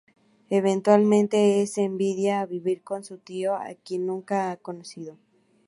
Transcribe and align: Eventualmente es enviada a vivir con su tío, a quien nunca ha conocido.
Eventualmente 0.49 1.61
es 1.61 1.77
enviada 1.77 2.41
a 2.41 2.45
vivir 2.47 2.81
con 2.81 3.03
su 3.03 3.19
tío, 3.19 3.53
a 3.53 3.75
quien 3.85 4.07
nunca 4.07 4.49
ha 4.49 4.57
conocido. 4.57 5.19